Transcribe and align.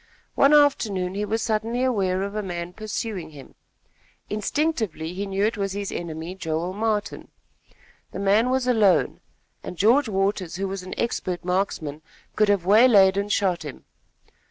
One 0.33 0.51
afternoon 0.51 1.13
he 1.13 1.25
was 1.25 1.43
suddenly 1.43 1.83
aware 1.83 2.23
of 2.23 2.33
a 2.33 2.41
man 2.41 2.73
pursuing 2.73 3.29
him. 3.29 3.53
Instinctively, 4.31 5.13
he 5.13 5.27
knew 5.27 5.45
it 5.45 5.57
was 5.57 5.73
his 5.73 5.91
enemy 5.91 6.33
Joel 6.33 6.73
Martin. 6.73 7.27
The 8.11 8.17
man 8.17 8.49
was 8.49 8.65
alone, 8.65 9.19
and 9.61 9.77
George 9.77 10.09
Waters, 10.09 10.55
who 10.55 10.67
was 10.67 10.81
an 10.81 10.95
expert 10.97 11.45
marksman, 11.45 12.01
could 12.35 12.49
have 12.49 12.65
waylaid 12.65 13.15
and 13.15 13.31
shot 13.31 13.61
him. 13.63 13.85